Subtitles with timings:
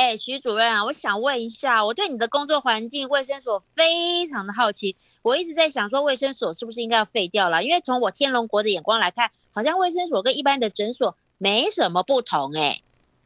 [0.00, 4.96] 哎，徐主任啊，我想问一下，我对你的工作环境卫生所非常的好奇。
[5.20, 7.62] 我一直在想说，卫生所是不是应该要废掉了？
[7.62, 12.78] 因为从我天龙国的眼光来看，好像卫生所跟一般的诊所没什么不同哎。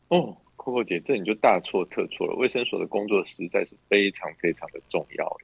[0.08, 2.34] 哦，Coco 姐，这你就大错特错了。
[2.34, 5.36] 卫生所的工作实在是非常非常的重要。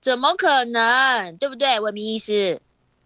[0.00, 1.36] 怎么可能？
[1.36, 2.58] 对不对，文明医师？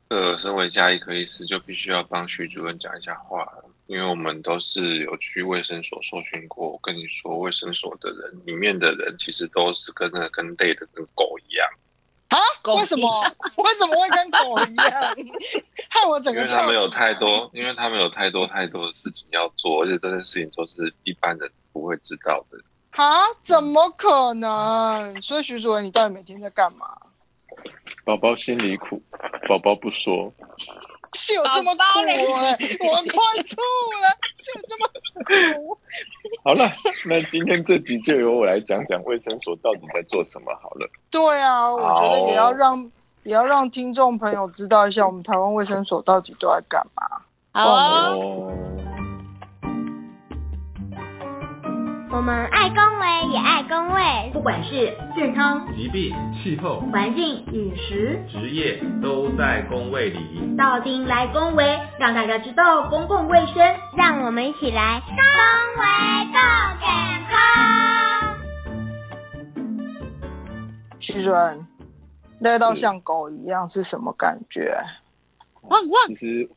[0.07, 3.53] 呃，身为加医科医师，就必须要帮徐主任讲一下话，
[3.87, 6.69] 因为我们都是有去卫生所受训过。
[6.69, 11.69] 我跟你说，卫生所的人里面的人，其实都是跟那跟累的跟狗一样。
[12.28, 12.38] 啊？
[12.75, 13.23] 为什么？
[13.56, 15.16] 为什么会跟狗一样？
[15.88, 16.41] 害我整个。
[16.41, 22.59] 因为他们有太多，因为他们有太多太多的事情要做，而且这件事情都是一般人不会知道的。
[22.91, 23.23] 啊？
[23.42, 25.23] 怎么可能？
[25.23, 26.98] 所以徐主任，你到底每天在干嘛？
[28.05, 29.02] 宝宝心里苦，
[29.48, 30.33] 宝宝不说。
[31.15, 32.27] 是有这么苦嘞？
[32.80, 33.56] 我快吐
[34.02, 34.06] 了！
[34.37, 34.87] 是有这么
[35.25, 35.79] 苦？
[36.45, 36.70] 好了，
[37.06, 40.89] 那今天这集就由我来讲讲卫生所到底在做什么好了。
[41.11, 42.91] 对啊，我觉得也要让
[43.22, 47.22] 也要让听众朋友知道一下，我们台湾卫生所到底都在干嘛。
[47.53, 48.17] 好。
[52.17, 57.22] 我们爱公卫也爱公卫，不管是健康、疾病、气候、环境、
[57.53, 60.56] 饮食、职业，都在公卫里。
[60.56, 61.62] 到丁来公卫，
[61.98, 63.56] 让大家知道公共卫生，
[63.98, 65.14] 让我们一起来公
[65.77, 65.84] 卫
[66.33, 66.41] 更
[66.81, 66.89] 健
[67.28, 67.37] 康。
[70.98, 71.67] 徐主任，
[72.41, 74.72] 累到像狗一样是什么感觉？
[75.64, 76.06] 汪汪！
[76.06, 76.48] 其实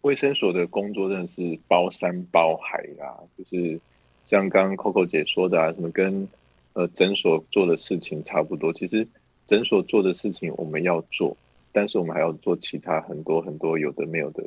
[0.00, 3.78] 卫生所的工作真的是包山包海啦，就是。
[4.26, 6.28] 像刚刚 Coco 姐说的啊，什么跟
[6.72, 8.72] 呃诊所做的事情差不多。
[8.72, 9.06] 其实
[9.46, 11.36] 诊所做的事情我们要做，
[11.72, 14.42] 但是我们还要做其他很多很多有的没有的，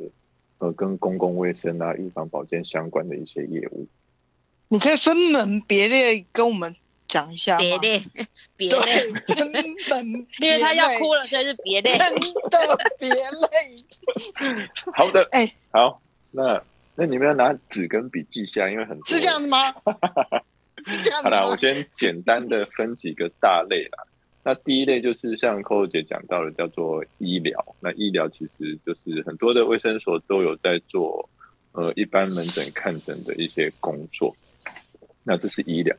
[0.58, 3.88] 呃，跟公共卫生啊、预防保健相关的一些业务。
[4.69, 6.75] 你可以分门别类跟我们
[7.08, 8.03] 讲一下别类，
[8.58, 8.75] 别类，
[9.28, 13.17] 分门， 因为他要哭了，所以是别类，真的别类。
[14.94, 16.01] 好的，哎，好，
[16.34, 16.62] 那。
[16.97, 19.72] 那你们要拿纸跟笔记下，因为很是这样子吗？
[20.84, 21.22] 是这样。
[21.22, 24.03] 好啦，我先简单的分几个大类啦。
[24.44, 27.63] 那第一类就是像 Coco 姐讲到的，叫做医疗。
[27.80, 31.30] 那医疗其实就是很多的卫生所都有在做，
[31.74, 34.36] 呃，一般门诊看诊的一些工作。
[35.24, 35.96] 那这是医疗。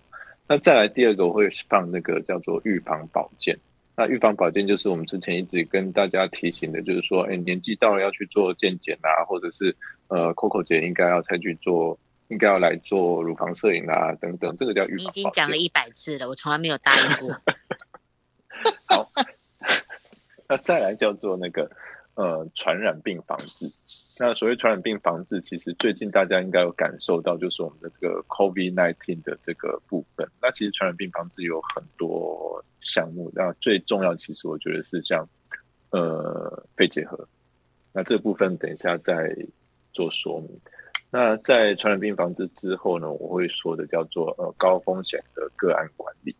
[0.48, 3.56] 那再来第二个，我会放那个叫做预防保健。
[3.94, 9.76] 那预防保健就是我们之前一直跟大家提醒的，就是说，哎，年纪到了要去做健检啊，或者是
[10.08, 11.98] 呃，Coco 姐应该要再去做，
[12.28, 14.98] 应该要来做乳房摄影啊，等等，这个叫预防。
[14.98, 17.34] 你已经讲了一百次了，我从来没有答应过。
[18.88, 19.10] 好，
[20.48, 21.70] 那再来叫做那个。
[22.14, 23.64] 呃，传染病防治。
[24.18, 30.28] 那所谓传染病防治，其实最近大家应该有感受到，就是我们的这个 COVID-19 的这个部分。
[30.42, 35.28] 那其实传染病防治有很多项目，那最重要，其实我觉得是像
[35.90, 37.28] 呃肺结核。
[37.92, 39.32] 那这部分等一下再
[39.92, 40.50] 做说明。
[41.10, 46.34] 那在传染病防治之后呢，我会说的叫做呃高风险的个案管理。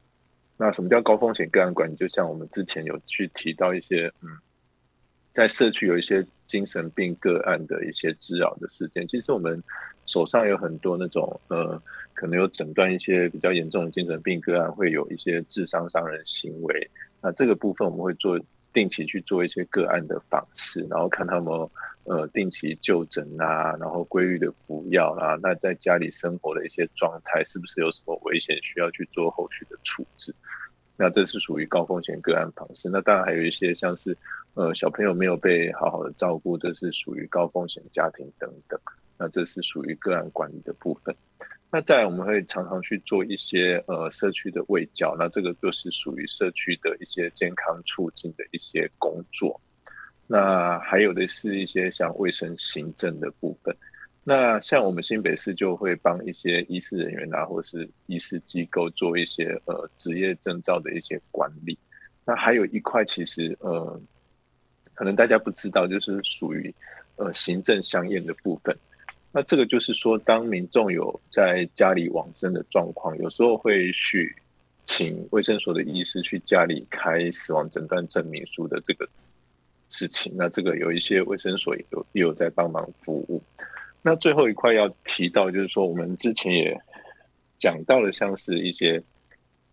[0.57, 1.97] 那什么叫高风险个案管理？
[1.97, 4.29] 就像我们之前有去提到一些嗯。
[5.31, 9.63] 在社区有一些精神病个案的一些滋扰的事件，其实我们
[10.05, 11.81] 手上有很多那种呃，
[12.13, 16.91] 可能有诊断一些比较严重的精神病个案，会有一些智商伤人行为。
[17.21, 18.41] 那这个部分我们会做
[18.79, 21.53] 定期去做一些个案的访视，然后看他们
[22.05, 30.33] 呃定期就诊啊，然后规律的服药啊，那在家里生活的一些状态是不是有什么危险，需要去做后续的处置。
[30.97, 32.89] 那这是属于高风险个案方式。
[32.89, 34.17] 那当然还有一些像是，
[34.55, 38.79] 呃，小朋友没有被好好的照顾，这是属于高风险家庭等等。
[39.19, 41.13] 那这是属于个案管理的部分。
[41.71, 49.61] 那再来我们会常常去做一些呃社区的卫教，那这个就是属于社区的一些健康促进的一些工作。
[50.27, 53.77] 那还有的是一些像卫生行政的部分。
[54.25, 61.79] 那像我们新北市就会帮一些医师人员啊，或是医师机构做一些呃职业证照的一些管理。
[62.25, 64.01] 那还有一块其实呃，
[64.95, 66.75] 可能大家不知道，就是属于
[67.17, 68.75] 呃行政相应的部分。
[69.31, 74.35] 那这个就是说，当民众有在家里往生的状况，有时候会去
[74.87, 79.07] 请卫生所的医师去家里开死亡诊断证明书的这个
[79.91, 80.33] 事情。
[80.35, 83.43] 那这个有一些卫生所也有也有在帮忙服务。
[84.01, 86.81] 那最后一块要提到，就是说我们之前也
[87.59, 89.03] 讲到了，像是一些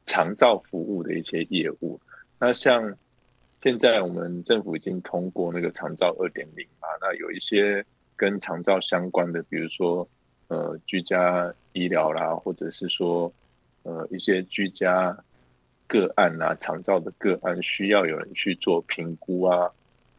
[0.06, 2.00] 长照服务的一些业务。
[2.38, 2.94] 那像
[3.64, 10.08] 现在我们政府已经通过那个长照二点零嘛，那有一些跟长照相关的，比如说
[10.48, 13.32] 呃居家医疗啦，或者是说
[13.84, 15.18] 呃一些居家
[15.88, 19.72] 个案啊、长照的个案，需要有人去做评估啊，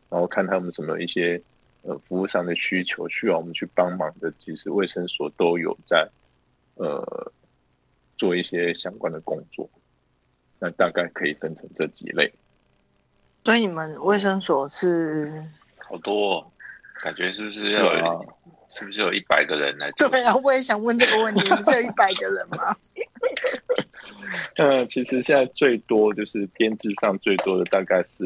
[0.09, 1.41] 然后看他们什么一些
[1.83, 6.09] 呃服务上的需求需要我们去帮忙的，其实卫生所都有在
[6.75, 7.33] 呃
[8.17, 9.69] 做一些相关的工作。
[10.59, 12.33] 那大概可以分成这几类。
[13.45, 15.45] 所以你们卫生所是？
[15.79, 16.53] 好多、哦，
[17.03, 18.07] 感觉是不是要有？
[18.07, 18.21] 啊
[18.69, 20.09] 是不是有一百个人来做？
[20.09, 22.77] 对啊，我也想问这个问题，不是有一百个人吗？
[24.59, 28.19] 呃，其实现在最多就是编制上最多的大概是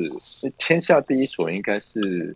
[0.57, 2.35] 天下第一所，应该是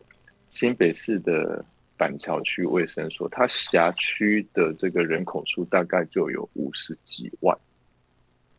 [0.51, 1.65] 新北市的
[1.97, 7.57] 板桥区卫生所，它辖区的这个人口数大概就有五十几万。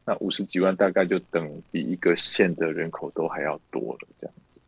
[0.05, 4.59] 那五十几万大概就等比一个县的人口都还要多了，这样子。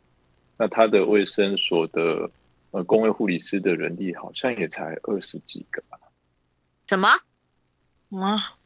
[0.56, 2.30] 那它的卫生所的
[2.72, 6.00] 呃工位护理师的人力好像也才二十几个吧。
[6.88, 7.10] 什么？
[8.12, 8.58] 啊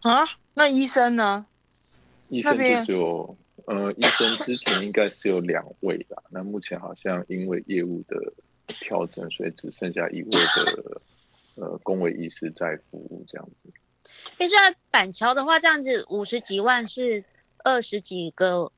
[0.00, 1.46] 啊，那医生呢？
[2.28, 3.36] 医生就只有
[3.66, 8.16] 呃，医生之前应该是有两位啦，那目前好像因为业务的
[8.66, 11.00] 调整，所以只剩下一位的
[11.54, 13.72] 呃工位医师在服务这样子。
[14.38, 17.24] 哎，这样板桥的话，这样子五十几万是
[17.58, 18.70] 二十几个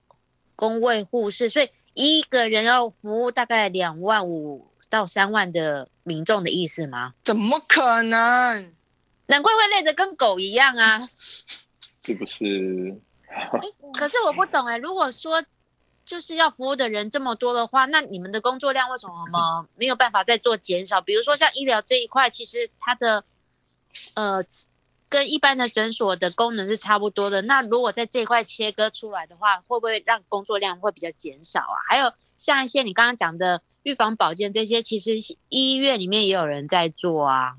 [0.55, 7.15] 工位护士，所以一个人要服务大概两万五到三万的民众的意思吗？
[7.25, 8.73] 怎么可能？
[9.27, 11.09] 难怪会累得跟狗一样啊！
[12.05, 12.95] 是不是？
[13.97, 15.43] 可是我不懂哎、如果说
[16.05, 21.01] 就是要服务的人这么多的话，那你们的工作量为什么没有办法再做减少？
[21.01, 23.25] 比如说像医疗这一块，其实它的
[24.15, 24.45] 呃
[25.09, 27.43] 跟一般的诊所的功能是差不多的。
[27.43, 31.77] 那如果在这一块切割出来的话，会不会让工作量会比较减少啊？
[31.89, 35.19] 还有像一些你刚刚讲的预防保健这些，其实
[35.49, 37.57] 医院里面也有人在做啊，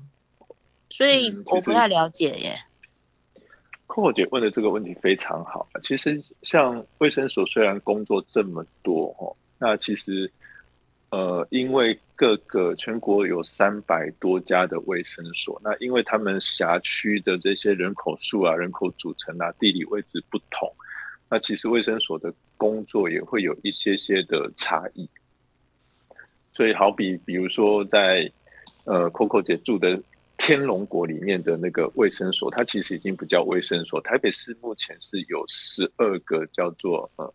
[0.90, 2.64] 所以我不太了解耶。
[3.86, 5.66] Coco 姐问的这个问题非常好。
[5.82, 10.30] 其实像卫生所虽然工作这么多哦，那其实
[11.10, 20.70] 呃，因为各个全国有三百多家的卫生所，那因为他们辖区的这些人口数啊、人口组成啊、地理位置不同，
[21.30, 25.08] 那其实卫生所的工作也会有一些些的差异。
[26.52, 28.30] 所以好比比如说在
[28.84, 29.98] 呃 Coco 姐住的
[30.36, 33.98] 天龙国里面的那个卫生所，它其实已经不叫卫生所。
[34.02, 37.32] 台北市目前是有十二个叫做呃，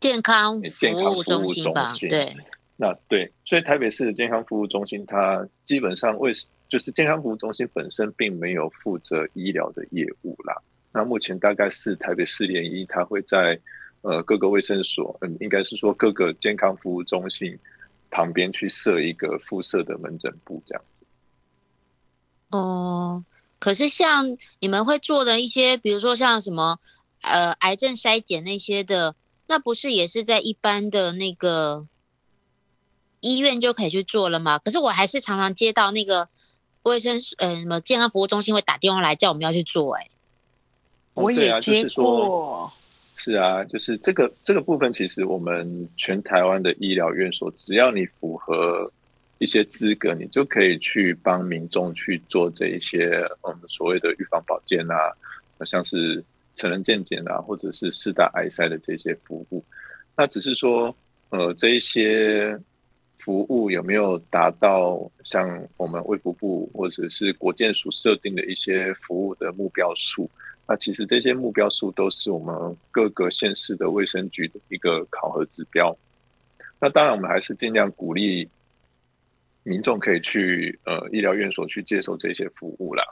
[0.00, 2.34] 健康服健康服务务中心吧，对。
[2.76, 6.32] 那对，所以台北市的健康服务中心，它基本上为
[6.68, 10.54] 就是健康服务中心本身并没有负责医疗的业务啦。
[10.92, 13.58] 那目前大概是台北市联医，它会在
[14.02, 17.58] 呃各个卫生所，嗯，应该是说各个健康服务中心
[18.10, 21.04] 旁边去设一个附设的门诊部这样子。
[22.50, 23.24] 哦，
[23.58, 26.78] 可是像你们会做的一些，比如说像什么
[27.22, 31.86] 呃癌症筛检那些的，那不是也是在一般的那个
[33.26, 34.58] 医院就可以去做了吗？
[34.58, 36.28] 可是我还是常常接到那个
[36.84, 40.10] 卫生呃什么健康服务中心会打电话来叫我们要去做、欸，
[41.14, 42.72] 我也接就是说过，
[43.16, 48.78] 是啊，就是这个这个部分，其实我们全台湾的医疗院所，只要你符合
[49.38, 54.94] 一些资格，你就可以去帮民众去做这一些我们所谓的预防保健啊，
[55.64, 56.22] 像是
[56.54, 59.64] 成人健检啊，或者是四大癌筛的这些服务。
[60.16, 60.94] 那只是说，
[61.30, 62.58] 呃，这一些
[63.26, 70.30] 服务有没有达到像我们卫福部或者是国健署设定的一些服务的目标数？
[70.64, 75.96] 那其实这些目标数都是我们各个县市的卫生局的一个考核指标。
[76.78, 78.48] 那当然，我们还是尽量鼓励
[79.64, 83.02] 民众可以去呃医疗院所去接受这些服务啦。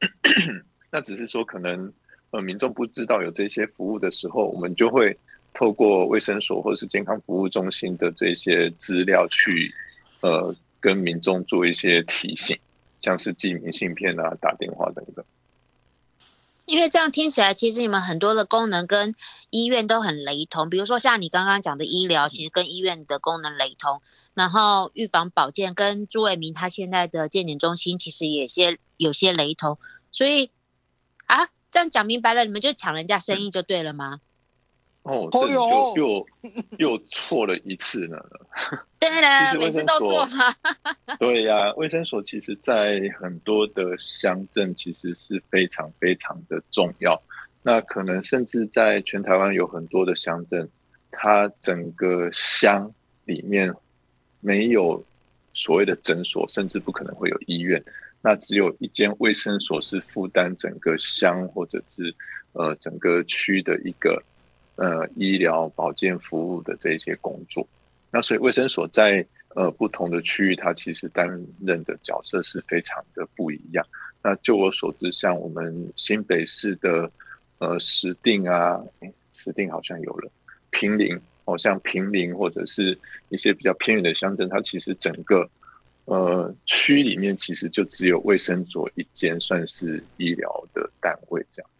[0.90, 1.92] 那只是说，可能
[2.30, 5.18] 呃民众不知道有这些服务的时候，我们就会
[5.54, 9.74] 透过卫生所或者是健康服务中心的这些资料去
[10.20, 12.58] 呃跟民众做一些提醒，
[13.00, 15.24] 像是寄明信片啊、打电话等等。
[16.64, 19.14] 因为这样听起来，其实你们很多的功能跟
[19.50, 24.02] 医院都很雷同，比如说像你刚刚讲的医疗，其实跟医院的功能雷同。
[24.34, 29.78] 然后预防保健跟朱伟明他现在的健检中心其实也些有些雷同，
[30.12, 30.50] 所以
[31.26, 34.20] 啊，这样讲明白了，你们就抢人家生意就对了吗？
[35.08, 36.26] 哦，哦这就又
[36.78, 38.18] 又错了一次呢。
[38.98, 40.28] 对其了，实每次都错？
[41.18, 47.20] 对呀、卫生所其实在很多的乡镇其实是非常非常的重要。
[47.62, 50.68] 那可能甚至在全台湾有很多的乡镇，
[51.10, 52.92] 它整个乡
[53.24, 53.74] 里面
[54.40, 55.04] 没有
[55.54, 57.82] 所谓的诊所，甚至不可能会有医院。
[58.20, 62.14] 那只有一间卫生所是负担整个乡或者是
[62.52, 64.22] 呃整个区的一个
[64.78, 67.66] 呃医疗保健服务的这些工作。
[68.10, 71.28] 那所以卫生所在呃不同的区域，它其实担
[71.60, 73.84] 任的角色是非常的不一样。
[74.22, 77.10] 那就我所知，像我们新北市的
[77.58, 78.80] 呃石定啊，
[79.32, 80.30] 石定好像有了
[80.70, 85.48] 平林，哦像平林或者是一些比较偏远的乡镇，它其实整个
[86.06, 91.70] 呃区里面其实就只有卫生所一间算是医疗的单位这样。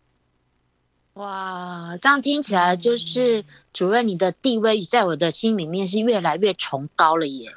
[1.18, 7.50] 哇，这样听起来就是主任你的地位在我的心里面是越来越崇高了耶。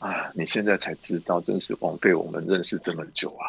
[0.00, 3.46] 啊，你现在才知道，真是枉费我们认识这么久啊！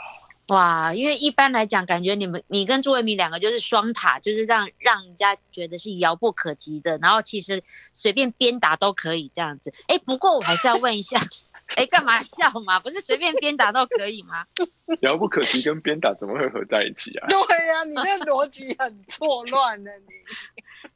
[0.47, 9.73] 哇，因为一般来讲，感觉你们你跟朱维明两个就是双塔，就是让让人家觉得是遥不可及的，然后其实随便鞭打都可以这样子。
[9.87, 11.17] 哎，不过我还是要问一下，
[11.77, 12.77] 哎，干嘛笑嘛？
[12.79, 14.45] 不是随便鞭打都可以吗？
[15.01, 17.27] 遥不可及跟鞭打怎么会合在一起啊？
[17.31, 20.13] 对呀、你这逻辑很错乱呢，你。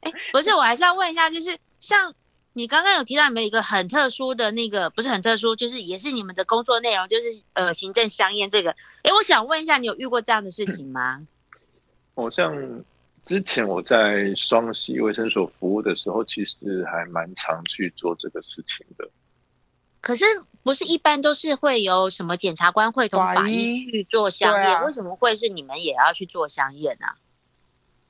[0.00, 2.14] 哎，不是，我还是要问一下，就是像
[2.58, 8.72] 你刚刚有提到你们一个很特殊的那个，不是很特殊，就是也是你们的工作内容，就是呃行政香烟这个。
[9.02, 11.24] 哎，我想问一下，你有遇过这样的事情吗？
[12.16, 12.52] 好像
[13.22, 19.08] 之前我在双溪卫生所服务的时候，其实还蛮常去做这个事情的。
[20.00, 20.24] 可是
[20.64, 27.14] 不是一般都是会有什么检察官会同法法医医去做香烟，为什么会是你们也要去做香烟啊？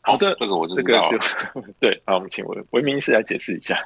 [0.00, 3.76] 好的，这个我就这个知道 对，好，我们请文文明医师来解释一下。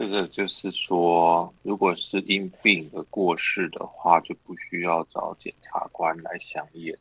[0.00, 6.98] 这个就是说，如果是因病而过世的话，就不需要找检察官来相验。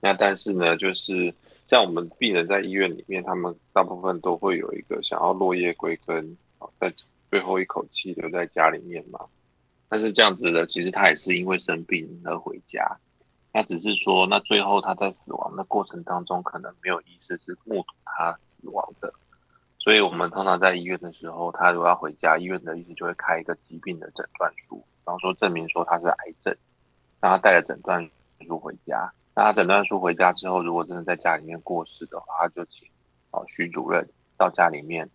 [0.00, 1.32] 那但是呢，就是
[1.68, 6.36] 像我们病人在医院里面，他们大部分都会有一个想要落叶归根，
[6.80, 6.92] 在
[7.30, 9.20] 最后一口气留在家里面嘛。
[9.88, 12.84] 但是这样子的，其实他也是因为生病而回家。
[13.52, 19.14] 那只是说，那最后他在死亡的过程当中，可能没有医师是目睹他死亡的。
[19.82, 26.56] 所以我们通常在医院的时候，他如果要回家，医院的医师就会开一个疾病的诊断书，比方说证明说他是癌症，
[27.20, 28.08] 让他带着诊断
[28.46, 29.12] 书回家。
[29.34, 32.86] 那他诊断书回家之后，如果真的在家里面过世的话，他就请
[33.32, 35.10] 哦徐主任到家里面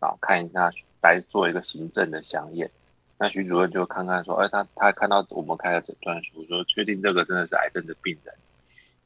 [0.00, 2.70] 啊看一下，来做一个行政的详验。
[3.16, 8.34] 那徐主任就看看说，哎，他他看到我们开的诊断书，说确定这个真的是癌症的病人，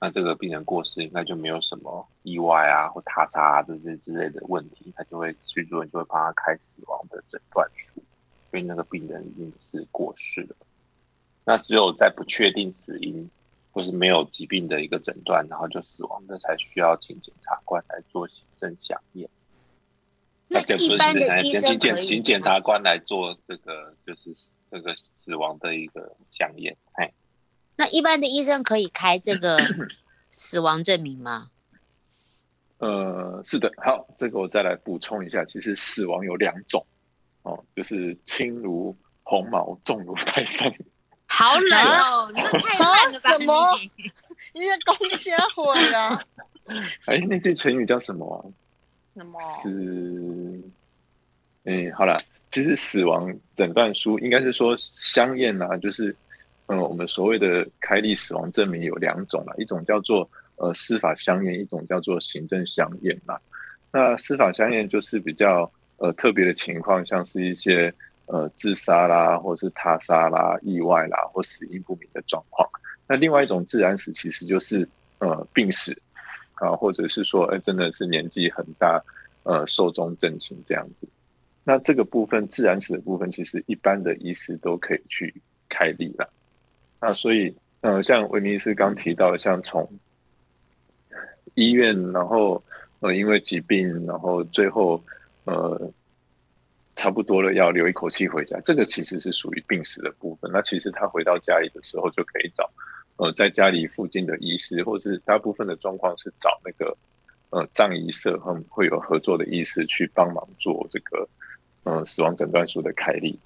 [0.01, 8.03] 那这个病人过世应该就没有什么意外啊或他杀啊这些之类的问题，他就会徐主任就会帮他开死亡的诊断书，
[8.51, 10.57] 所以那个病人已经是过世了。
[11.45, 13.31] 那只有在不确定死因
[13.71, 19.29] 或是没有疾病的一个诊断，然后就死亡的，才需要请检察官来做行政详验。
[20.49, 24.35] 那就一般的医请生可以检请检察官来做这个就是
[24.71, 26.77] 这个死亡的一个详验。
[26.93, 27.13] 哎，
[27.77, 29.59] 那一般的医生可以开这个
[30.31, 31.51] 死亡证明吗？
[32.79, 36.85] 呃，是的，好，这个我再来补充一下，其实死亡有两种
[37.43, 40.73] 哦，就是轻如鸿毛，重如泰山。
[41.27, 42.91] 好冷哦，你这太冷了吧？
[43.09, 43.55] 啊什么
[43.97, 44.11] 你
[44.61, 46.25] 你在攻瞎毁啦？
[47.07, 48.43] 哎，那句成语叫什么啊？
[49.17, 49.41] 什么？
[49.63, 50.61] 是，
[51.65, 56.15] 嗯，好了，其实死亡诊断书应该是说香艳啊，就是，
[56.67, 63.39] 嗯，我们所谓的开立死亡证明有两种啦，一种叫做呃司法相验，一种叫做行政相验啦。
[63.93, 67.93] 那司法相验就是比较呃特别的情况，像是一些
[68.27, 72.69] 呃自杀啦，或是他杀啦、意外啦，或死因不明的状况。
[73.07, 75.95] 那另外一种自然死，其实就是呃病死
[76.55, 78.99] 啊，或者是说，哎、真的是年纪很大，
[79.43, 81.07] 呃，寿终正寝这样子。
[81.63, 85.35] 那这个部分自然死的部分，其实一般的医师都可以去
[85.69, 86.27] 开立了。
[87.01, 89.87] 那所以，呃，像维尼斯刚提到，像从
[91.55, 92.63] 医院，然后
[93.01, 95.03] 呃因为疾病，然后最后
[95.45, 95.93] 呃
[96.95, 100.51] 差不多了要留一口气回家，这个其实是属于病死的部分。
[100.51, 102.71] 那其实他回到家里的时候就可以找
[103.17, 106.97] 呃在家里附近的医师，或是大部分的状况是找那个
[107.51, 111.29] 呃葬仪社，他们会有合作的医师去帮忙做这个
[111.83, 113.39] 呃死亡诊断书的开立。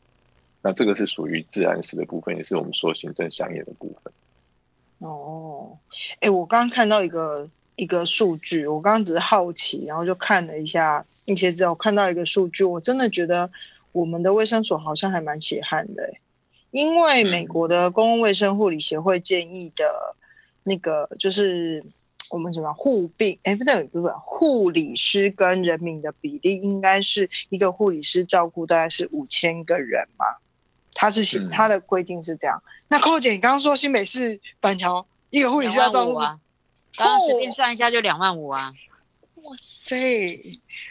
[0.69, 4.13] 那这个是属于自然死的部分，也是我们说行政相应的部分。
[4.99, 5.79] 哦，
[6.21, 13.51] 哎，我刚刚看到一个一个数据，我刚刚只是好奇，然后就看了一下一些资料，我看到一个数据，我真的觉得
[13.93, 16.21] 我们的卫生所好像还蛮血汗的诶，
[16.71, 20.15] 因为美国的公共卫生护理协会建议的
[20.65, 21.83] 那个就是
[22.29, 30.27] 我们什么护病，哎，不对，不对，护理师跟人民的比例应该是一个护理师照顾大概是五千个人嘛。
[31.01, 32.61] 他是写嗯他的规定是这样。
[32.89, 36.37] 那寇姐，你刚刚说新北市板桥一个护理师要照顾，啊，
[36.97, 38.75] 刚刚随便算一下就两万五啊。
[39.37, 39.97] 哇塞，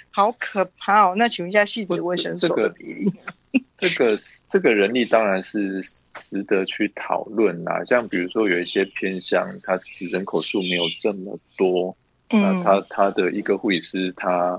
[0.09, 1.15] 好可怕哦！
[1.17, 3.13] 那请问一下，细致卫生所的比例？
[3.75, 7.83] 这个这个人力当然是值得去讨论啦。
[7.85, 11.95] 像比如说有一些偏向，它其实人口数没有这么多，
[12.29, 14.57] 那嗯，他他的一个护理师他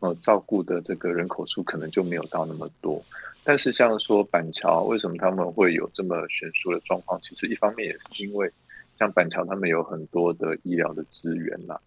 [0.00, 3.00] 呃照顾的这个人口数可能就没有到那么多。
[3.48, 7.18] 但是像说板桥，为什么他们会有这么悬殊的状况？
[7.22, 8.52] 其实一方面也是因为
[8.98, 11.80] 像板桥他们有很多的医疗的资源啦，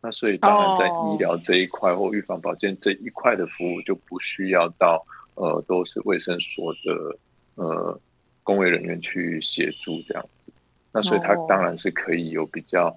[0.00, 7.18] 那所以当然在哦医疗这一块或预防保健这一块的服务就不需要到呃都是卫生所的
[7.56, 8.00] 呃
[8.44, 10.52] 工卫人员去协助这样子。
[10.92, 12.96] 那所以他哦当然是可以有比较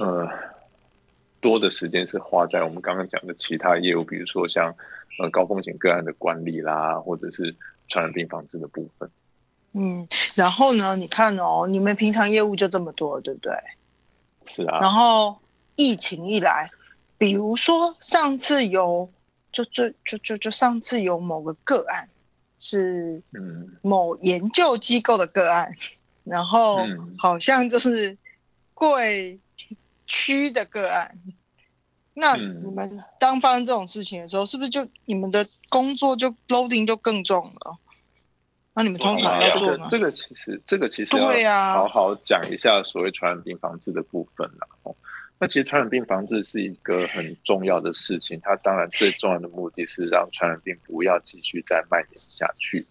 [0.00, 0.28] 呃
[1.40, 4.74] 多的时间是花在我们刚刚讲的其他业务，比如说像
[5.18, 7.54] 呃高风险个案的管理啦，或者是
[7.88, 9.10] 传染病防治的部分。
[9.72, 10.06] 嗯，
[10.36, 10.96] 然后呢？
[10.96, 13.52] 你看哦，你们平常业务就这么多，对不对？
[14.44, 15.38] 是啊，然后
[15.76, 16.68] 疫情一来，
[17.16, 19.08] 比如说上次有，
[19.52, 22.08] 就就就就就上次有某个个案
[22.58, 25.72] 是嗯某研究机构的个案，
[26.24, 28.16] 然后嗯好像就是
[28.74, 29.38] 贵
[30.10, 31.16] 区的个案。
[32.14, 37.78] 那嗯你们当发生这种事情的时候，是不是就你们的工作就 loading 就更重了？
[38.74, 39.84] 那你们通常要做呢？
[39.84, 44.66] 个这个其实这个其实对呀好好讲一下所谓传染病防治的部分啦。
[44.82, 44.94] 哦，
[45.38, 52.84] 那其实传染病防治是一个很重要的事情，它当然最重要的目的是让传染病不要继续再蔓延下去。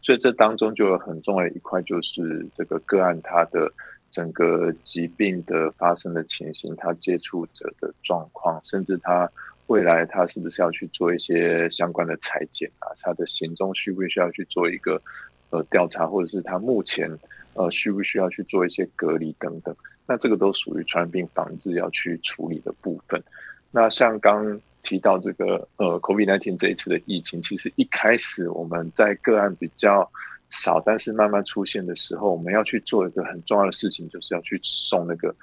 [0.00, 3.70] 所以这当中就有很重要的一块，就是这个个案它的
[4.12, 9.28] 整个疾病的发生的情形，它接触者的状况，甚至它
[9.68, 12.92] 未来它是不是要去做一些相关的裁剪啊？
[13.00, 15.00] 它的行踪需不需要去做一个
[15.48, 17.10] 呃调查，或者是它目前
[17.54, 19.74] 呃需不需要去做一些隔离等等？
[20.06, 23.22] 那这个都属于传染病防治要去处理的部分。
[23.70, 30.10] 那像刚提到这个呃 COVID-19 这一次的疫情，其实一开始我们在个案比较
[30.54, 35.34] 少，但是慢慢出现的时候，我们要去做一个很重要的事情，就是要去送那个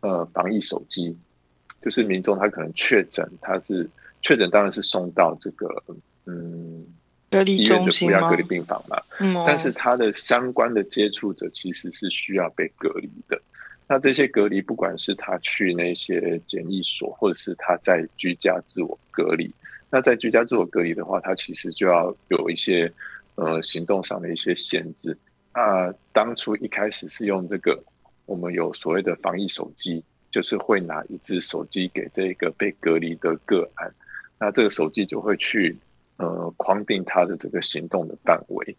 [0.00, 1.14] 呃防疫手机，
[1.82, 3.90] 就是民众他可能确诊，他是
[4.22, 5.68] 确诊当然是送到这个
[6.26, 6.86] 嗯
[7.28, 8.42] 隔离医院中心吗的负压隔离？
[8.44, 13.42] 病房嘛，嗯哦，但是他的相关的接触者其实是需要被隔离的。
[13.88, 19.52] 那这些隔离，不管是他去那些检疫所，或者是他在居家自我隔离，
[19.90, 22.90] 那在居家自我隔离的话，他其实就要有一些
[23.34, 25.16] 呃行动上的一些限制。
[25.54, 27.82] 那当初一开始是用这个，
[28.26, 33.92] 我们有所谓的防疫手机，就是会拿一只手机给这个被隔离的个案，
[34.38, 35.76] 那这个手机就会去
[36.16, 38.76] 呃框定他的这个行动的范围。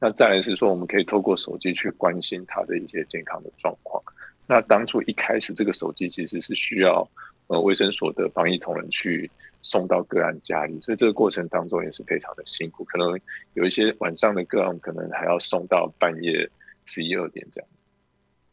[0.00, 4.02] 那再来是说，我们可以透过手机去关心他的一些健康的状况。
[4.46, 7.08] 那当初一开始，这个手机其实是需要
[7.46, 9.30] 呃卫生所的防疫同仁去
[9.64, 13.18] 送到个案家里，所以这个过程当中也是非常的辛苦，可能
[13.54, 16.48] 有一些晚上的个案可能还要送到半夜
[16.84, 17.68] 十一二点这样。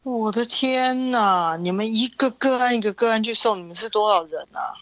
[0.02, 1.56] 我的天呐！
[1.56, 4.74] 你们一个个案一个个案去送，你们是多少人啊？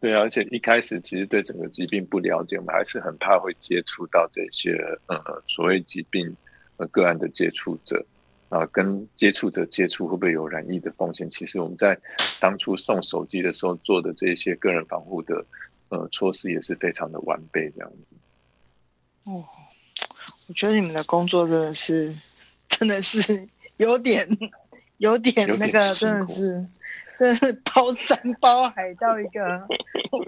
[0.00, 4.72] 对啊，而且一开始其实对整个疾病不了解，我们还是很怕会接触到这些
[5.06, 6.34] 呃所谓疾病
[6.78, 8.04] 呃个案的接触者
[8.48, 11.28] 啊、跟接触者接触会不会有染疫的风险？
[11.28, 11.98] 其实我们在
[12.38, 15.44] 当初送手机的时候做的这些个人防护的
[15.88, 18.14] 呃措施也是非常的完备，这样子。
[19.24, 19.44] 哦，
[20.48, 22.16] 我觉得你们的工作真的是，
[22.68, 23.46] 真的是
[23.76, 24.26] 有点，
[24.98, 26.66] 有点那个，真的是，
[27.16, 29.66] 真的是包山包海到一个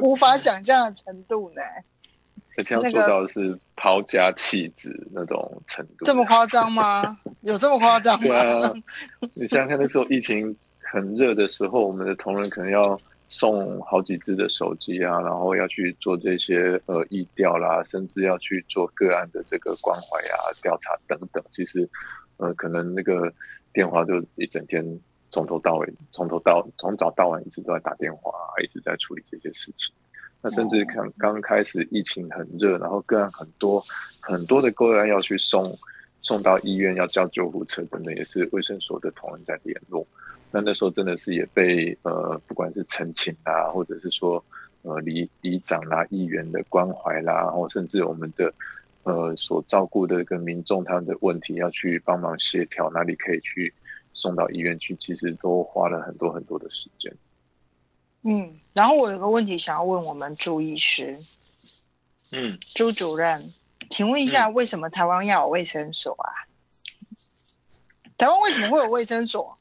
[0.01, 1.62] 无法想象的程度呢。
[2.59, 6.05] 而且要做到的是抛家弃子那种程度。
[6.05, 7.05] 这么夸张吗？
[7.42, 8.27] 有这么夸张吗？
[8.27, 8.73] 对啊，
[9.21, 21.45] 你想想看，那时候疫情很热的时候，我们的同仁可能要送好几只的手机啊，然后要去做这些呃疫调啦，甚至要去做个案的这个关怀啊、调查等等。
[21.51, 21.88] 其实
[22.38, 23.33] 呃，可能那个
[23.73, 24.83] 电话就一整天
[25.31, 29.93] 从头到尾，从头到从早到晚一直都在打电话、啊，一直在处理这些事情。
[30.41, 33.83] 那甚至看刚开始疫情很热，然后个案很多
[34.21, 35.62] 很多的个案要去送
[36.21, 40.07] 送到医院，要叫救护车等等，也是卫生所的同仁在联络。
[40.50, 44.42] 那那时候真的是也被呃，不管是陈情啊，或者是说
[44.82, 48.52] 呃里里长啦、议员的关怀啦，然后甚至我们的
[49.02, 53.72] 呃所照顾的一个民众他们的问题，要去帮忙协调哪里可以去
[54.14, 57.14] 送到医院去，其实都花了很多很多的时间。
[58.22, 61.18] 嗯，然后我有个问题想要问我们朱医师、
[62.32, 63.52] 嗯，朱主任，
[63.90, 66.48] 请问一下，为什么台湾要有卫生所啊？
[68.16, 69.56] 台湾为什么会有卫生所？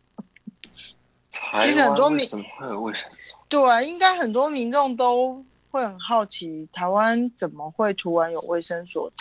[1.61, 3.37] 其实很多民为什么会有卫生所？
[3.47, 9.11] 对，啊应该很多民众都会很好奇，台湾怎么会突然有卫生所？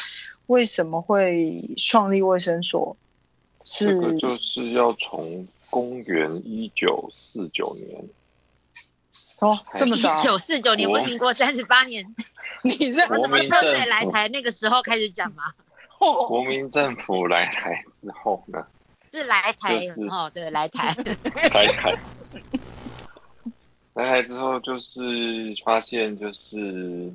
[0.46, 2.96] 为什么会创立卫生所？
[3.58, 5.18] 这是个就是要从
[5.70, 8.08] 公元一九四九年，
[9.40, 10.22] 哦，这么一早？
[10.22, 12.04] 九四九年，国不是民国三十八年，
[12.62, 15.44] 你这什么车队来台那个时候开始讲嘛？
[15.98, 18.64] 哦国民政府来台之后呢，
[19.12, 20.94] 是来台就是哦，对，来台。
[21.54, 21.96] 来台，
[23.94, 27.10] 来台之后就是发现就是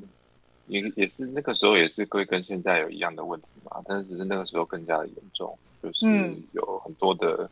[0.68, 7.50] 也也是那个时候也是会跟现在有一样的问题嘛，但是只是那个时候更加的严重，就是嗯有很多的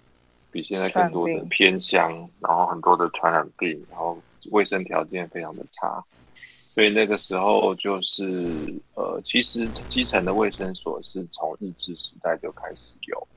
[0.52, 4.18] 比现在更多的偏乡，然后很多的传染病，然后
[4.52, 6.04] 卫生条件非常的差，
[6.36, 8.50] 所以那个时候就是
[8.96, 13.28] 呃，其实基层的卫生所是从日治时代就开始有。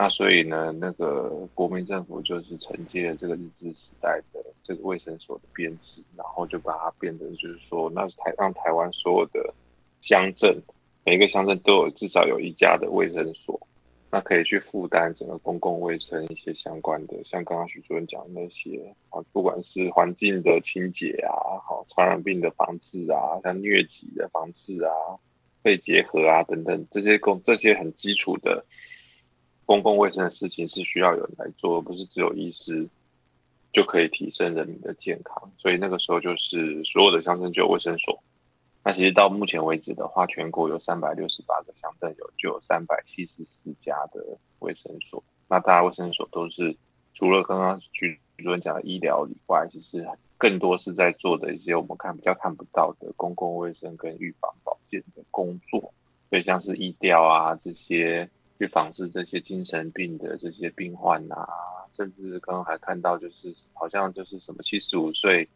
[0.00, 9.52] 那所以呢，那个国民政府就是承接了这个日治时代的这个卫生所的编制，然后就把它变成就是说，那台让台湾所有的
[10.00, 10.56] 乡镇，
[11.04, 13.60] 每一个乡镇都有至少有一家的卫生所，
[14.08, 24.92] 那可以去负担整个公共卫生一些相关的，像刚刚许主任讲的那些啊，不管是环境的清洁啊，好传染病的防治啊，像疟疾的防治啊，
[25.64, 28.64] 肺结核啊等等这些公这些很基础的。
[29.68, 32.88] 公共卫生的事情是需要有人来做，而不是只有医师
[33.70, 35.52] 就可以提升人民的健康。
[35.58, 38.18] 所以那个时候就是所有的乡镇就有卫生所。
[38.82, 45.22] 那其实到目前为止的话，全国有三百六十八个乡镇有就有三百七十四家的卫生所。
[45.48, 46.74] 那大家卫生所都是
[47.12, 55.92] 除了刚刚徐主任讲的医疗以外，其实更多是在做的一些我们看比较看不到的公共卫生跟预防保健的工作。
[56.30, 58.30] 所以像是医调啊这些。
[58.58, 61.46] 去防治这些精神病的这些病患啊，
[61.90, 65.48] 甚至刚刚还看到，就是好像就是什么七十五岁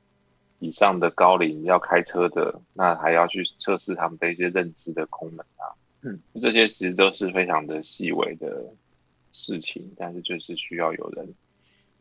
[0.61, 5.67] 以上的高龄要开车的，那还要去测试他们的一些认知的功能啊。
[6.03, 8.73] 嗯，这些其实都是非常的细微的
[9.33, 11.35] 事情，但是就是需要有人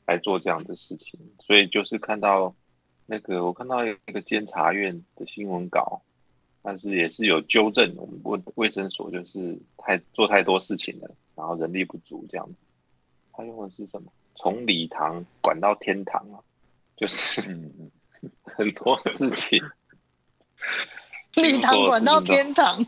[0.06, 1.20] 来做这样的事情。
[1.40, 2.54] 所以就是看到
[3.08, 6.02] 那个，我看到一个监察院的新闻稿。
[6.62, 12.64] 但是也是有纠正，我们卫卫生所就是太做太多事情了，然后人力不足这样子。
[13.34, 14.12] 他用的是什么？
[14.36, 16.40] 从礼堂管到天堂啊，
[16.96, 17.42] 就是
[18.44, 19.62] 很多事情。
[21.36, 22.76] 礼堂管到天堂，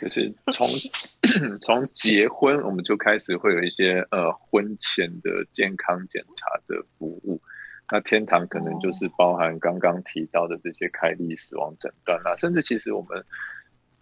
[0.00, 0.68] 就是从
[1.60, 7.35] 从结婚我们就开始会有一些呃婚前的健康检查的服务。
[7.90, 13.24] 那天堂可能就是包含刚刚提到的这些开立死亡诊断啦，甚至其实我们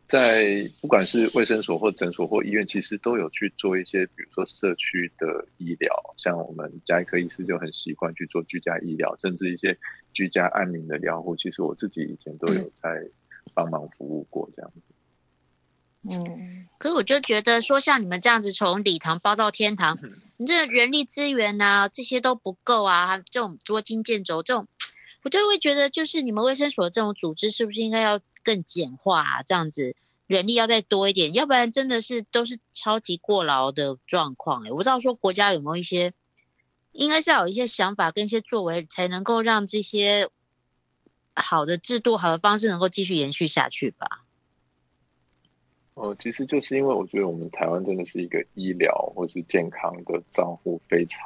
[0.07, 9.77] 在不管是卫生所或诊所或医院，其实都有去做一些，比如说社区的医疗，像我们家医科医师就很习惯去做居家医疗，甚至一些
[10.13, 13.09] 居家安宁的疗护，其实我自己以前都有在
[13.53, 14.81] 帮忙服务过这样子。
[16.09, 19.99] 嗯，可是我就觉得说，像你们这样子从礼堂包到天堂，
[20.37, 23.19] 你这人力资源呐、这些都不够啊。
[23.19, 24.67] 这种捉襟见肘，这种
[25.23, 29.43] 我就会觉得，就是你们卫生所这种组织是不是应该要更简化啊？
[29.43, 34.63] 这样子人力要再多一点，要不然真的是都是超级过劳的状况。
[34.65, 36.13] 哎，我不知道说国家有没有一些，
[36.93, 40.29] 应该是要有一些想法跟一些作为，才能够让这些
[41.35, 44.24] 好的制度、好的方式能够继续延续下去吧。
[45.95, 51.23] 哦，其实就是因为我觉得我们台湾真的是一个医疗或是健康的照护非常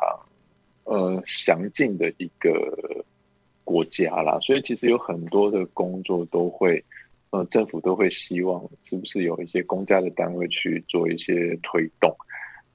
[0.85, 3.05] 呃详尽的一个
[3.65, 6.85] 国家啦，所以其实有很多的工作都会
[7.31, 12.15] 呃政府都会希望是不是有一些公家的单位去做一些推动。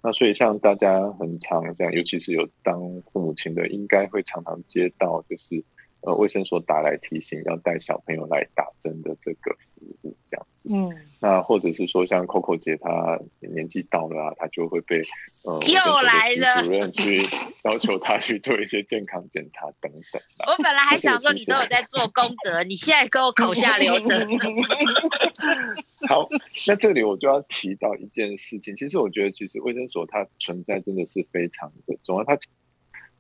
[0.02, 2.80] 那所以像大家很常这样，尤其是有当
[3.12, 5.64] 父母亲的，应该会常常接到就是
[6.02, 9.56] 呃卫生所打来提醒要带小朋友来打针的这个
[10.02, 10.70] 服务这样子。
[10.72, 15.02] 嗯，那或者是说，像 Coco 姐她年纪到了啊，她就会被
[15.46, 17.22] 呃又来了主任去
[17.64, 20.52] 要求她去做一些健康检查等等啊。
[20.52, 24.16] 我本来还想说你都有在做功德，你现在给我口下留德。
[26.08, 26.28] 好，
[26.68, 32.38] 那这里我就要提到一件事情，其实我觉得，其实卫生所它存在真的是非常的重要，它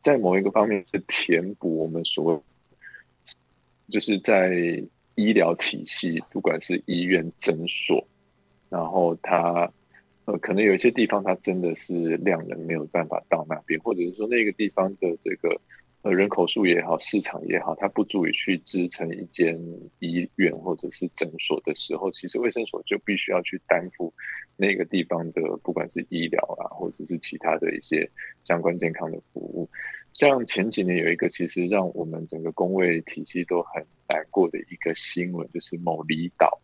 [0.01, 2.39] 在某一个方面是填补我们所谓
[3.89, 4.81] 就是在
[5.15, 8.07] 医疗体系，不管是医院、诊所，
[8.69, 9.71] 然后它
[10.25, 15.59] 呃，可能有一些地方它真的是量人没有办法到那边，或者是说那个地方的这个
[16.01, 19.55] 呃人口数也好，市场也好，它不足以去支撑一间
[19.99, 24.13] 医院或者是诊所的时候，其实卫生所就必须要去担负
[24.55, 28.09] 那个地方的不管是医疗啊，或者是其他的一些
[28.45, 29.69] 相关健康的服务。
[30.13, 36.59] 像前几年有一个其实让我们整个工卫体系都很难过的一个新闻，就是某离岛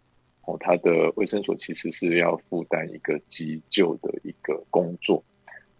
[0.45, 5.23] 哦，它的卫生所其实是要负担一个急救的一个工作。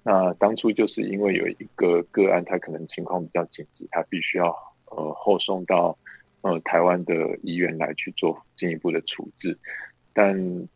[0.01, 4.47] 那当初就是因为有一个个案，他可能情况比较紧急，他必须要
[4.85, 5.97] 呃后送到
[6.41, 9.59] 呃台湾的医院来去做进一步的处置，
[10.13, 10.67] 但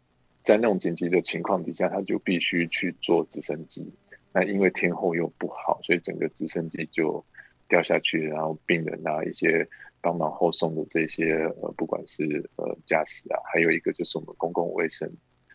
[0.43, 3.91] 在那种紧急的情况底下，他就必须去做直升机。
[4.33, 7.23] 那因为天候又不好，所以整个直升机就
[7.67, 9.67] 掉下去，然后病人啊一些
[10.01, 15.09] 帮忙后送的这些呃，不管是呃驾驶啊，还有一个就是我们公共卫生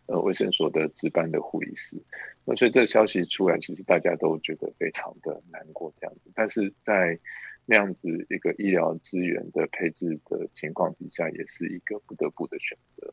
[0.06, 1.96] 呃卫生所的值班的护理师，
[2.44, 6.30] 那所以这个消息出来，其实大家都觉得非常的难过这样子。
[6.34, 7.18] 但是在
[7.66, 13.12] 那样子一个医疗资源的配置的情况底下，也是一个不得不的选择。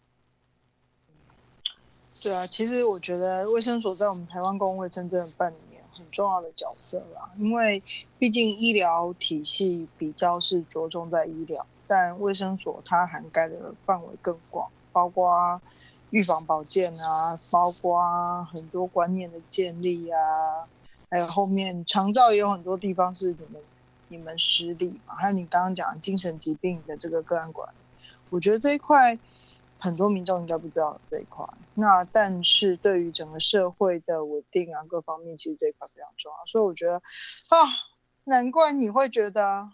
[2.26, 7.84] 对啊，其实我觉得卫生所在我们台湾公共卫生真的扮演很重要的角色啦，因为
[8.18, 15.62] 毕竟医疗体系比较是着重在医疗，但卫生所它涵盖的范围更广，包括
[16.10, 20.66] 预防保健啊，包括很多观念的建立啊，
[21.12, 23.62] 还有后面长照也有很多地方是你们
[24.08, 27.76] 你们实力嘛，还有你刚刚讲精神疾病的这个个案管理，
[28.32, 29.16] 我觉得这一块。
[29.78, 36.46] 很多民众应该不知道这一块，那但是对于整个社会的稳定啊，各方面其实这一块非常重要。
[36.46, 37.58] 所以我觉得啊，
[38.24, 39.70] 难怪你会觉得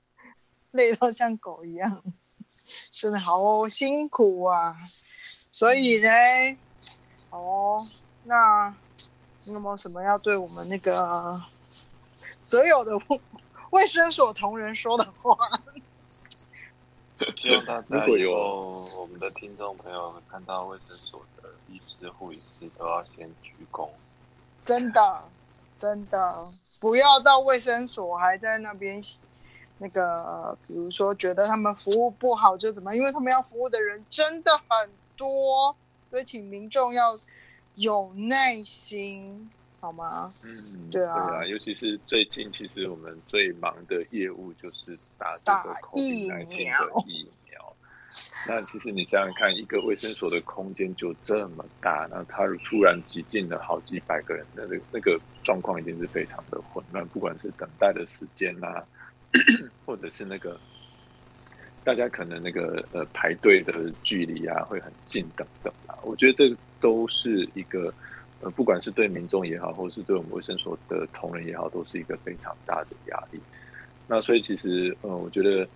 [0.72, 2.02] 累到像狗一样，
[2.90, 4.76] 真的好辛苦啊。
[5.52, 6.08] 所以呢，
[7.30, 7.86] 哦，
[8.24, 8.74] 那
[9.44, 11.42] 你有没有什么要对我们那个
[12.38, 12.92] 所有的
[13.70, 15.36] 卫生所同仁说的话？
[17.36, 23.88] 希望大家以后我们的听众朋友看到卫生所的医师、护理师都要先鞠躬。
[24.64, 25.22] 真的，
[25.78, 26.32] 真的
[26.80, 29.00] 不要到卫生所还在那边
[29.78, 35.76] 那个，比如说觉得他们服务不好就怎么，因为他们要服务的人真的很多，
[36.10, 37.18] 所以请民众要
[37.76, 39.50] 有耐心。
[39.80, 40.32] 好吗？
[40.44, 46.46] 嗯，对啊，对啊，尤其是最近，其实我们最忙的业务就是打这个疫苗。
[47.06, 47.76] 疫苗。
[48.46, 58.84] 那其实你想想看，一个卫生所的空间就这么大，那它突然挤进了好几百个人，那个那个状况一定是非常的混乱，不管是等待的时间啦，
[59.84, 60.58] 或者是那个
[61.82, 67.92] 大家可能那个呃排队的距离啊会很近等等啊，我觉得这都是一个。
[68.50, 73.40] 不管是对民众也好，或是对我们卫生所的同仁也好，都是一个非常大的压力。
[74.06, 75.66] 那所以其实，呃，我觉得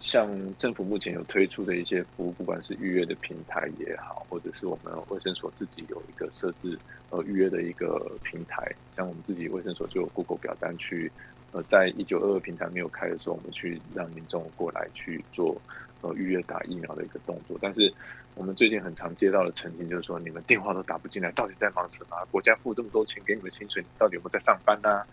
[0.00, 6.78] 像政府目前有推出的一些服务，不管是预约的平台也好，或者是我们卫生所自己有一个设置
[7.10, 11.10] 呃预约的一个平台，像我们自己卫生所就有 Google 表单去，
[11.50, 15.60] 呃，在一九二二平台没有开的时候，我们去让民众过来去做
[16.02, 17.92] 呃预约打疫苗的一个动作，但是。
[18.34, 22.16] 我们最近很常接到的澄清就是说，你们电话都打不进来，到底在忙什么？
[22.30, 25.04] 国家付这么多钱给你们薪水，你到底有没有在上班呢？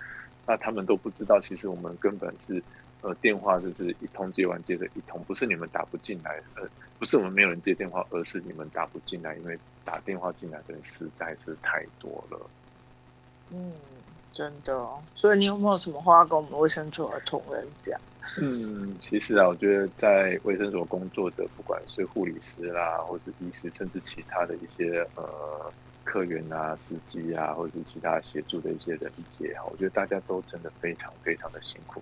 [0.48, 2.64] 那他们都不知道，其实我们根本是，
[3.02, 6.66] 呃，电话就是一通接完接着一通，不是你们打不进来，呃，
[6.98, 12.50] 不是我们没有人接电话，而是你们打不进来，因为打电话进来的人实在是太多了。
[13.52, 13.74] 嗯，
[14.40, 14.88] 真的。
[15.14, 18.00] 所以你有没有什么话跟我们卫生所的同仁讲？
[18.40, 25.24] 嗯，其实啊，我觉得在卫生所工作的，不管是护理师啦，或是医师，甚至其他的一些呃
[26.06, 32.02] 客源啊、司机啊，或者是其他协助的一些人也好，我觉得大家都真的非常非常的辛苦。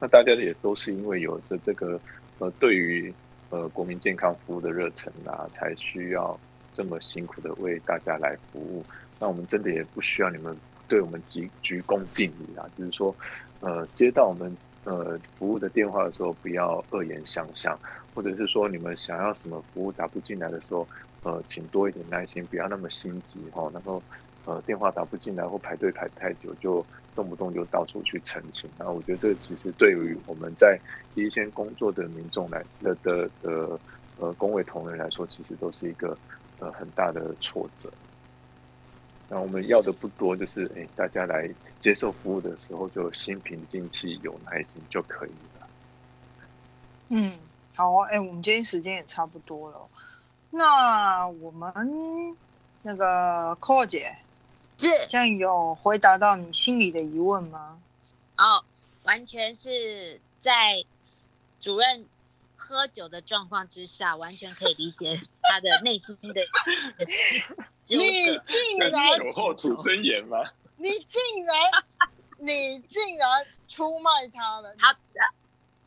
[0.00, 2.00] 那大家也都是因为有着这个
[2.38, 3.12] 呃对于
[3.50, 6.38] 呃国民健康服务的热忱啊，才需要
[6.72, 8.82] 这么辛苦的为大家来服务。
[9.18, 10.56] 那我们真的也不需要你们
[10.88, 13.14] 对我们鞠鞠躬尽礼啊，就是说
[13.60, 14.56] 呃接到我们。
[14.88, 17.76] 呃，服务的电话的时候不要恶言相向，
[18.14, 20.86] 或者是说你们想要什么服务打不进来的时候，
[21.24, 23.68] 呃，请多一点耐心，不要那么心急哈。
[23.74, 24.00] 然后，
[24.44, 28.70] 呃，电话打不进来或排队排太久，就动不动就到处去澄清。
[28.78, 30.78] 那我觉得这其实对于我们在
[31.16, 33.76] 一线工作的民众来的的的
[34.18, 36.16] 呃工位同仁来说，其实都是一个
[36.60, 37.90] 呃很大的挫折。
[39.28, 45.68] 那我们要的不多，就是哎，大家来接受服务的时候就心平静气、有耐心就可以了。
[47.08, 47.38] 嗯，
[47.74, 49.88] 好啊，哎，我们今天时间也差不多了，
[50.50, 52.36] 那我们
[52.82, 54.16] 那个 c o 姐，
[54.78, 57.80] 是这样有回答到你心里的疑问吗？
[58.36, 58.62] 哦，
[59.02, 60.84] 完全是在
[61.60, 62.06] 主任
[62.68, 66.42] 喝酒的状况之下，完全可以理解他的内心的
[67.86, 68.40] 你。
[68.44, 70.38] 竟然，酒后吐真言吗？
[70.76, 71.56] 你竟然，
[72.38, 74.74] 你竟然出卖他了！
[74.78, 75.00] 好的，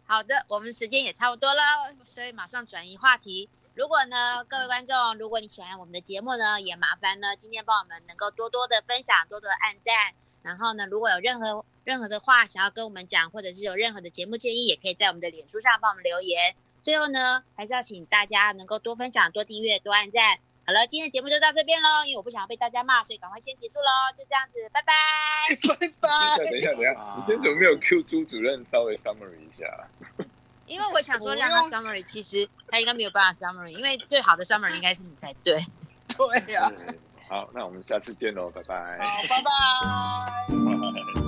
[0.05, 1.61] 好的，我们时间也差不多了，
[2.05, 3.49] 所以马上转移话题。
[3.75, 9.93] 如果呢，各位观众，如果你喜欢我们的节目呢，也麻烦呢，今天帮我们能够多多的分享，多多的按赞。
[10.41, 16.55] 然后呢，如果有任何任何的话想要跟我们讲，或者是有任何的节目建议，也可以在我们的脸书上帮我们留言。
[16.81, 20.37] 最后呢，还是要请大家能够多分享、多订阅、多按赞。
[20.65, 24.13] 好了，今天的节目就到这边喽，因为我不想要被大家骂，所以赶快先结束喽。
[24.15, 24.93] 就这样子，拜拜。
[25.79, 26.09] 拜拜。
[26.37, 29.65] 等一下，等一下，等一下，你今天怎么没有 Q 朱主任稍微 summary 一下？
[30.67, 35.65] 因为我想说让他 summary，其实他应该没有办法 summary，因为最好的 summary 应该是你才对。
[36.15, 36.71] 对呀、
[37.27, 38.99] 好，那我们下次见喽，拜拜。
[38.99, 41.18] 好，拜拜。